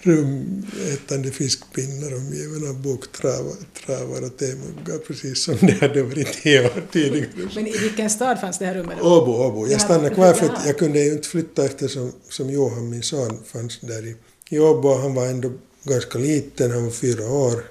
[0.03, 6.83] rum ätande fiskpinnar omgiven av boktravar och temuggar precis som det hade varit tio år
[6.93, 7.29] tidigare.
[7.55, 9.01] Men i vilken stad fanns det här rummet?
[9.01, 9.69] Åbo, Åbo.
[9.69, 13.81] Jag stannade kvar för jag kunde ju inte flytta eftersom som Johan, min son, fanns
[13.81, 14.17] där i,
[14.51, 14.95] i Åbo.
[14.95, 15.53] Han var ändå
[15.85, 17.65] ganska liten, han var fyra år.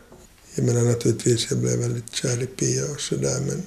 [0.56, 3.64] Jag menar naturligtvis, jag blev väldigt kär i Pia och sådär men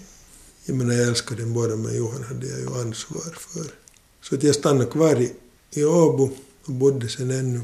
[0.64, 3.66] jag menar jag älskade dem båda men Johan hade jag ju ansvar för.
[4.22, 5.33] Så att jag stannade kvar i,
[5.70, 6.30] i Åbo
[6.64, 7.61] och bodde sen ännu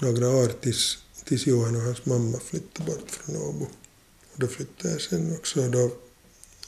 [0.00, 3.64] några år tills, tills Johan och hans mamma flyttade bort från Åbo.
[4.32, 5.90] Och då flyttade jag sen också och då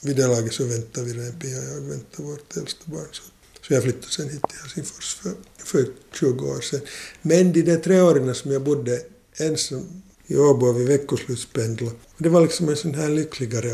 [0.02, 3.08] vid det laget så väntade vi redan, Pia och jag väntade vårt äldsta barn.
[3.12, 3.22] Så,
[3.66, 6.80] så jag flyttade sen hit till Helsingfors för, för 20 år sedan.
[7.22, 9.02] Men de där tre åren som jag bodde
[9.36, 11.96] ensam i Åbo och vi veckoslutspendlade.
[12.18, 13.70] Det var liksom en sån här lyckligare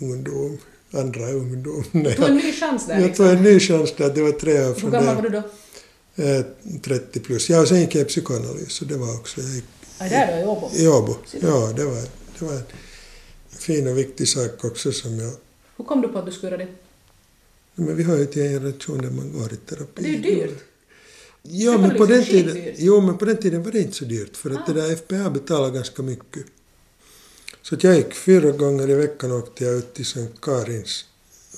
[0.00, 0.58] ungdom,
[0.90, 1.84] andra ungdom.
[1.92, 3.00] Du tog en ny chans där?
[3.00, 5.28] Jag tog en ny chans där, det var tre år från Hur gammal var du
[5.28, 5.42] då?
[6.82, 7.50] 30 plus.
[7.50, 9.40] Ja, och sen gick jag i psykoanalys så det var också...
[9.40, 9.64] Jag gick,
[9.98, 10.70] ja, där då, i Åbo?
[10.74, 11.72] I Åbo, ja.
[11.76, 12.02] Det var,
[12.38, 12.62] det var en
[13.50, 15.32] fin och viktig sak också som jag...
[15.76, 16.72] Hur kom du på att du skulle göra det?
[17.74, 20.02] Men vi har ju till en generation där man går i terapi.
[20.02, 20.64] Det är ju dyrt.
[21.42, 24.36] Ja, men på, den tiden, jo, men på den tiden var det inte så dyrt
[24.36, 24.72] för att ah.
[24.72, 26.46] det där FPA betalade ganska mycket.
[27.62, 31.04] Så att jag gick fyra gånger i veckan åkte jag ut till Sankt Karins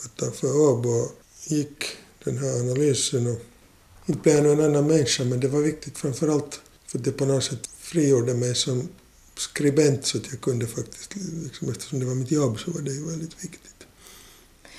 [0.05, 1.09] utanför Åbo
[1.45, 1.85] gick
[2.25, 3.41] den här analysen och
[4.07, 7.13] inte blev jag någon annan människa men det var viktigt framför allt för att det
[7.13, 8.89] på något sätt frigjorde mig som
[9.37, 12.93] skribent så att jag kunde faktiskt, liksom, eftersom det var mitt jobb så var det
[12.93, 13.87] ju väldigt viktigt.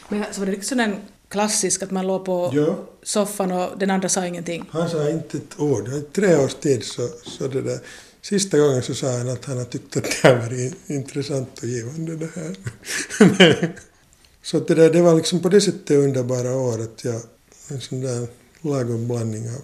[0.09, 0.95] Men så var det liksom en
[1.31, 2.79] klassisk att man låg på ja.
[3.03, 4.65] soffan och den andra sa ingenting?
[4.71, 5.87] Han sa inte ett ord.
[5.87, 7.79] I tre års tid så, så det där.
[8.21, 11.67] Sista gången så sa han att han har tyckt att det här var intressant och
[11.67, 12.55] givande det här.
[14.43, 17.21] så det, där, det var liksom på det sättet underbara år att jag,
[17.67, 18.27] en sån där
[18.61, 19.61] lagom blandning av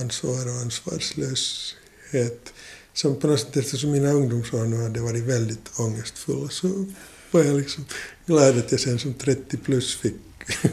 [0.00, 2.52] ansvar och ansvarslöshet.
[2.94, 6.86] Som på något sätt, eftersom mina ungdomsår nu hade varit väldigt ångestfulla så
[7.30, 7.84] jag liksom
[8.26, 10.14] glad att jag sen som 30 plus fick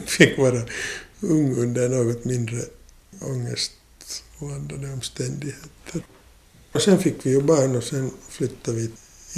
[0.06, 0.62] fick vara
[1.20, 2.58] ung under något mindre
[3.20, 6.02] ångestladdade omständigheter.
[6.72, 8.90] Och sen fick vi ju barn och sen flyttade vi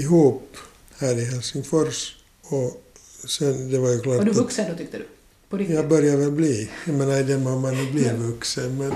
[0.02, 0.56] ihop
[0.98, 2.16] här i Helsingfors.
[2.42, 2.82] Och
[3.28, 5.06] sen, det var ju klart Var du vuxen då tyckte du?
[5.48, 5.76] På riktigt?
[5.76, 6.70] Jag börjar väl bli.
[6.86, 8.78] Jag menar i den mån man nu blir vuxen.
[8.78, 8.92] Men...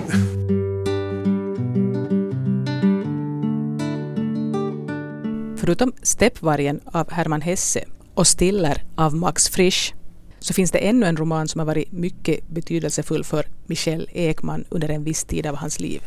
[5.57, 7.85] Förutom Steppvargen av Hermann Hesse
[8.21, 9.93] och Stiller av Max Frisch
[10.39, 14.89] så finns det ännu en roman som har varit mycket betydelsefull för Michel Ekman under
[14.89, 16.01] en viss tid av hans liv.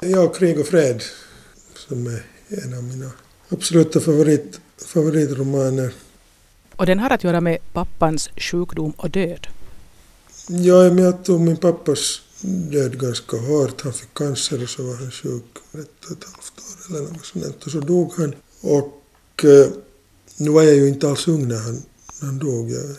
[0.00, 1.02] Ja, Krig och fred,
[1.74, 3.10] som är en av mina
[3.48, 5.92] absoluta favorit, favoritromaner.
[6.76, 9.46] Och den har att göra med pappans sjukdom och död.
[10.48, 12.22] Ja, men jag tog min pappas
[12.70, 13.80] död ganska hårt.
[13.80, 16.58] Han fick cancer och så var han sjuk ett och ett halvt
[16.90, 18.34] år eller något sånt och så dog han.
[18.60, 19.66] Och eh,
[20.36, 21.82] nu var jag ju inte alls ung när han,
[22.20, 22.70] när han dog.
[22.70, 22.96] Jag,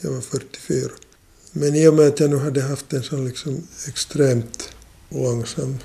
[0.00, 0.90] jag var 44.
[1.52, 4.68] Men i och med att jag nu hade haft en sån liksom extremt
[5.08, 5.78] långsam,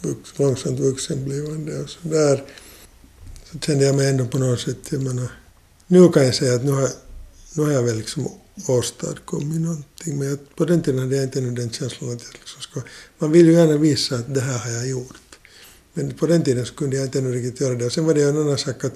[0.00, 2.44] vux, långsamt vuxenblivande och så där
[3.52, 5.28] så kände jag mig ändå på något sätt, jag menar,
[5.86, 6.88] nu kan jag säga att nu har,
[7.54, 8.28] nu har jag väl liksom
[8.66, 10.18] åstadkommit någonting.
[10.18, 12.82] Men jag, på den tiden hade jag inte den känslan att jag liksom ska...
[13.18, 15.38] Man vill ju gärna visa att det här har jag gjort.
[15.94, 17.84] Men på den tiden så kunde jag inte ännu riktigt göra det.
[17.84, 18.94] Och sen var det en annan sak att,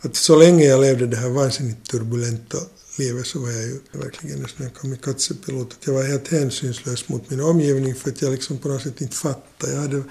[0.00, 2.58] att så länge jag levde det här vansinnigt turbulenta
[2.98, 5.72] livet så var jag ju verkligen en sån här kamikazepilot.
[5.72, 9.00] Att jag var helt hänsynslös mot min omgivning för att jag liksom på något sätt
[9.00, 9.72] inte fattade.
[9.72, 10.02] Jag hade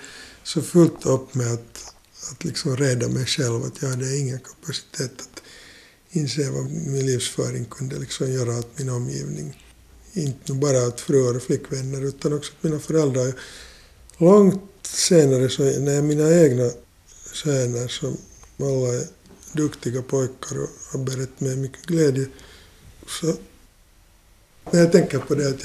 [0.43, 1.93] så fullt upp med att,
[2.32, 5.41] att liksom rädda mig själv att jag hade ingen kapacitet att
[6.12, 9.63] inse vad min livsföring kunde liksom göra åt min omgivning.
[10.13, 13.34] Inte bara åt fruar och flickvänner utan också åt mina föräldrar.
[14.17, 16.71] Långt senare så när mina egna
[17.34, 18.17] söner som
[18.60, 19.18] alla är
[19.53, 22.27] duktiga pojkar och har berättat mig mycket glädje
[23.07, 23.38] så
[24.71, 25.63] när jag tänker på det att,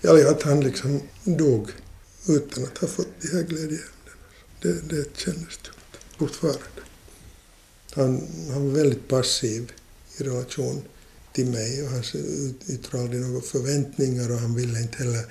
[0.00, 1.70] jag, eller att han liksom dog
[2.28, 3.84] utan att ha fått de här glädjeämnena.
[4.62, 6.60] Det, det kändes tungt fortfarande.
[7.90, 9.72] Han, han var väldigt passiv
[10.18, 10.82] i relation
[11.32, 12.02] till mig och han
[12.68, 15.26] yttrade aldrig några förväntningar och han ville inte heller...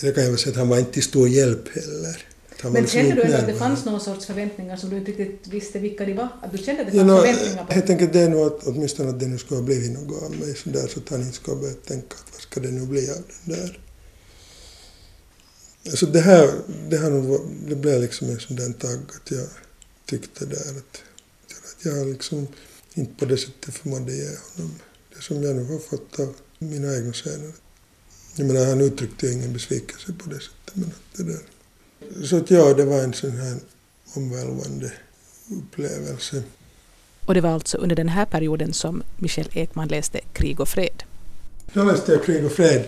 [0.00, 2.26] Det kan jag väl säga att han var inte till stor hjälp heller.
[2.62, 6.04] Men kände du att det fanns någon sorts förväntningar som du inte riktigt visste vilka
[6.04, 6.28] de var?
[6.42, 9.10] Att du kände att det fanns ja, förväntningar på Helt enkelt det nog att åtminstone
[9.10, 11.56] att det nu skulle ha blivit något av mig sådär så att han inte skulle
[11.56, 13.80] ha börjat tänka att vad ska det nu bli av den där.
[15.86, 16.50] Alltså det här,
[16.88, 19.46] det, här nog, det blev liksom en sån där tagg att jag
[20.06, 21.02] tyckte där att,
[21.50, 22.46] att jag liksom
[22.94, 24.74] inte på det sättet förmådde ge honom
[25.14, 27.52] det som jag nu har fått av mina egna söner.
[28.36, 31.40] Jag menar, han uttryckte ju ingen besvikelse på det sättet, men att det där
[32.24, 33.56] så att ja, det var en sån här
[34.14, 34.92] omvälvande
[35.50, 36.42] upplevelse.
[37.24, 41.02] Och det var alltså under den här perioden som Michel Ekman läste Krig och fred.
[41.72, 42.84] Jag läste Krig och fred.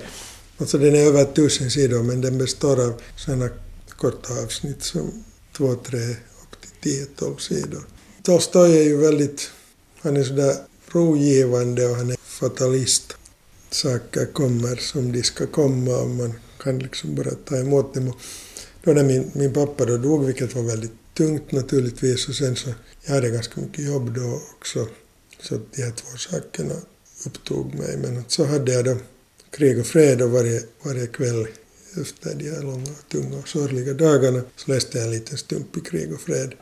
[0.59, 3.49] Alltså den är över tusen sidor men den består av sådana
[3.96, 5.25] korta avsnitt som
[5.57, 6.11] två, tre,
[6.42, 7.83] upp till tio, tolv sidor.
[8.23, 9.51] Tolstoj är ju väldigt,
[10.01, 10.55] han är sådär
[10.88, 13.16] rogivande och han är fatalist.
[13.70, 18.12] Saker kommer som de ska komma och man kan liksom bara ta emot dem.
[18.84, 22.68] Då när min, min pappa då dog, vilket var väldigt tungt naturligtvis, och sen så,
[23.04, 24.86] jag hade ganska mycket jobb då också,
[25.42, 26.74] så de här två sakerna
[27.26, 27.96] upptog mig.
[27.96, 28.96] Men så hade jag då
[29.50, 31.46] krig och fred och varje, varje kväll
[32.00, 35.80] efter de här långa, tunga och sorgliga dagarna så läste jag en liten stump i
[35.80, 36.54] krig och fred.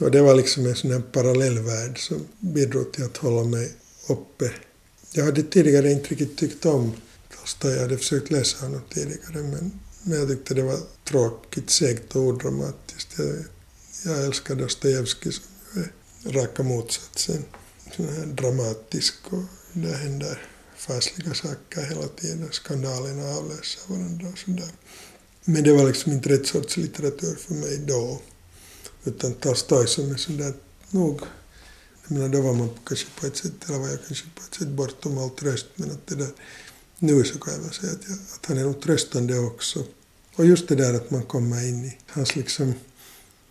[0.00, 3.72] Och det var liksom en sån här parallellvärld som bidrog till att hålla mig
[4.08, 4.50] uppe.
[5.12, 6.92] Jag hade tidigare inte riktigt tyckt om
[7.36, 9.70] Tolstoj, jag hade försökt läsa honom tidigare men
[10.02, 13.18] men jag tyckte det var tråkigt, segt och odramatiskt.
[13.18, 13.44] Jag,
[14.04, 17.44] jag älskar Dostojevskij som är raka motsatsen.
[17.96, 22.48] Sån dramatisk och det händer fasliga saker hela tiden.
[22.50, 24.70] Skandalerna avlöser varandra och sådär.
[25.44, 28.20] Men det var liksom inte rätt sorts litteratur för mig då.
[29.04, 30.54] Utan Tolstoj som är sådär
[30.90, 31.20] nog
[32.10, 34.54] jag menar, då var man kanske på ett sätt, eller var jag kanske på ett
[34.54, 36.30] sätt bortom all tröst, men att det där
[37.00, 39.84] nu så kan jag väl säga att, jag, att han är nog tröstande också.
[40.36, 42.74] Och just det där att man kommer in i hans liksom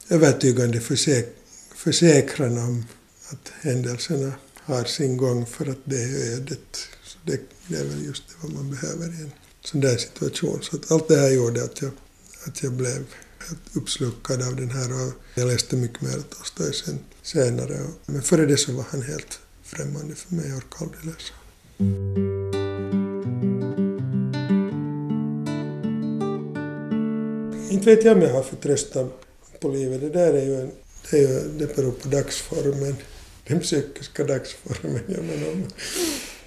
[0.10, 1.36] övertygande försäk
[1.76, 2.86] försäkran om
[3.30, 6.78] att händelserna har sin gång för att det är ödet.
[7.04, 9.32] Så det, det är väl just det vad man behöver i en
[9.62, 10.60] sån där situation.
[10.62, 11.92] Så att allt det här gjorde att jag,
[12.48, 13.06] att jag blev
[13.48, 17.88] helt uppslukad av den här och jag läste mycket mer Tolstoj sen, senare.
[18.06, 22.29] Men före det så var han helt främmande för mig, jag orkade aldrig läsa
[27.80, 29.12] Inte vet jag om jag har förtröstan
[29.60, 30.02] på livet.
[30.02, 30.72] Det där är ju, en,
[31.12, 32.96] det, är ju, det beror på dagsformen.
[33.48, 35.02] Den psykiska dagsformen.
[35.08, 35.68] Jag menar.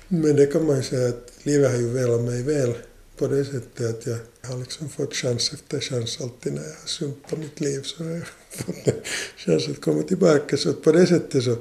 [0.08, 2.74] Men det kan man ju säga att livet har ju velat mig väl
[3.16, 6.86] på det sättet att jag har liksom fått chans efter chans alltid när jag har
[6.86, 9.00] sumpat mitt liv så har jag fått en
[9.36, 10.56] chans att komma tillbaka.
[10.56, 11.56] Så på det sättet så,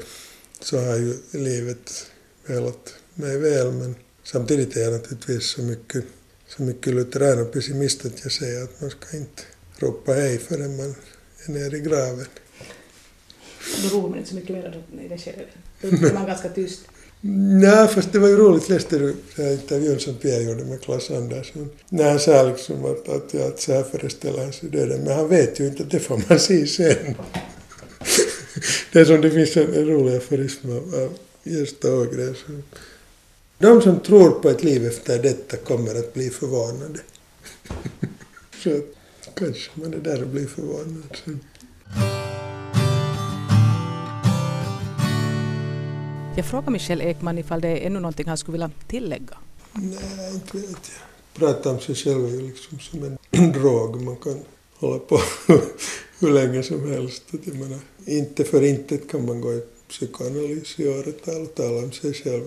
[0.60, 2.12] så har ju livet
[2.46, 6.04] velat mig väl men samtidigt är jag naturligtvis så mycket,
[6.48, 9.42] så mycket lutheran och pessimist att jag säger att man ska inte
[9.82, 10.96] ropa hej förrän man
[11.46, 12.26] är nere i graven.
[13.84, 15.48] då roar man inte så mycket mer i det skedet.
[15.82, 16.82] Då är man ganska tyst.
[17.24, 18.70] Nej, fast det var ju roligt.
[18.70, 21.70] Läste du intervjun som Pierre gjorde med Klas Andersson?
[21.90, 25.04] När han sa liksom att, att, att så här föreställer han sig döden.
[25.04, 26.96] Men han vet ju inte att det får man se sen.
[28.92, 31.14] det är som det finns en, rolig aforism av,
[31.44, 32.36] Gösta Ågren.
[33.58, 37.00] De som tror på ett liv efter detta kommer att bli förvånade.
[38.64, 38.82] så
[39.36, 41.40] kanske man är där och blir förvånad sen.
[46.36, 49.38] Jag frågar Michel Ekman ifall det är ännu någonting han skulle vilja tillägga.
[49.74, 51.02] Nej, inte vet jag.
[51.34, 54.02] Prata om sig själv är liksom som en drog.
[54.02, 54.40] Man kan
[54.76, 55.20] hålla på
[56.20, 57.24] hur länge som helst.
[57.32, 61.92] Jag menar, inte för intet kan man gå i psykoanalys i åratal och tala om
[61.92, 62.44] sig själv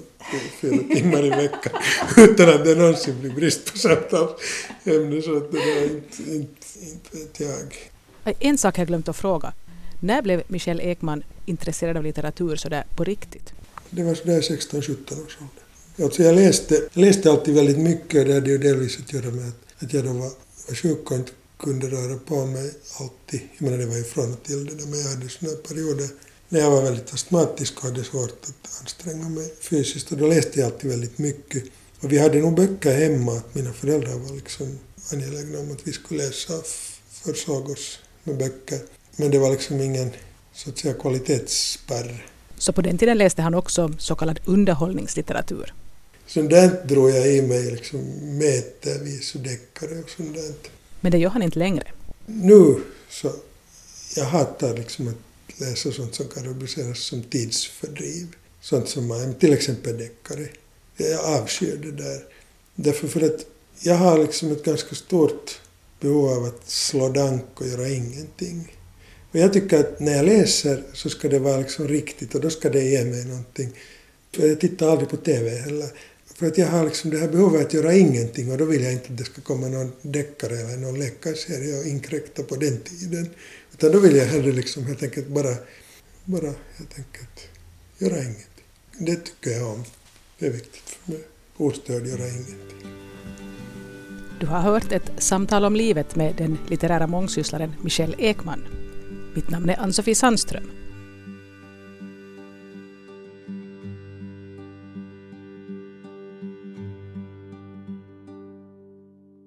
[0.60, 1.72] fyra timmar i veckan
[2.16, 5.22] utan att det någonsin blir brist på samtalsämne.
[5.22, 7.68] Så att det var inte, inte, inte vet jag.
[8.40, 9.52] En sak har jag glömt att fråga.
[10.00, 13.52] När blev Michel Ekman intresserad av litteratur sådär på riktigt?
[13.90, 15.64] Det var sådär 16-17 års ålder.
[16.02, 19.48] Alltså jag läste, läste alltid väldigt mycket och det hade ju delvis att göra med
[19.48, 20.30] att, att jag då var,
[20.68, 23.40] var sjuk och inte kunde röra på mig alltid.
[23.58, 26.08] Jag menar det var ju från och till det där, men jag hade sådana perioder
[26.48, 30.60] när jag var väldigt astmatisk och hade svårt att anstränga mig fysiskt och då läste
[30.60, 31.64] jag alltid väldigt mycket.
[32.00, 34.78] Och vi hade nog böcker hemma, att mina föräldrar var liksom
[35.12, 36.54] angelägna om att vi skulle läsa,
[37.10, 38.78] försåg oss med böcker.
[39.16, 40.10] Men det var liksom ingen
[40.52, 42.26] så att säga kvalitetsspärr.
[42.58, 45.74] Så på den tiden läste han också så kallad underhållningslitteratur?
[46.26, 48.00] Sånt där drog jag i mig liksom
[48.38, 50.54] metervis och deckare och sånt där.
[51.00, 51.84] Men det gör han inte längre?
[52.26, 52.80] Nu
[53.10, 53.32] så,
[54.16, 55.14] jag hatar liksom att
[55.56, 58.26] läsa sånt som kan rubriceras som tidsfördriv.
[58.60, 60.48] Sånt som man, till exempel deckare.
[60.96, 62.24] Jag avskyr det där.
[62.74, 63.46] Därför för att
[63.80, 65.60] jag har liksom ett ganska stort
[66.00, 68.76] behov av att slå dank och göra ingenting.
[69.32, 72.50] Och jag tycker att när jag läser så ska det vara liksom riktigt och då
[72.50, 73.72] ska det ge mig någonting.
[74.34, 75.88] För jag tittar aldrig på TV heller.
[76.34, 78.92] För att jag har liksom det här behovet att göra ingenting och då vill jag
[78.92, 83.30] inte att det ska komma någon deckare eller någon läkarserie och inkräkta på den tiden.
[83.74, 85.54] Utan då vill jag hellre liksom helt enkelt bara,
[86.24, 86.46] bara
[86.76, 87.48] helt enkelt
[87.98, 88.64] göra ingenting.
[88.98, 89.84] Det tycker jag om.
[90.38, 91.20] Det är viktigt för mig.
[91.56, 92.58] Ostörd göra ingenting.
[94.40, 98.64] Du har hört ett samtal om livet med den litterära mångsysslaren Michelle Ekman.
[99.34, 100.83] Mitt namn är Ann-Sofie Sandström.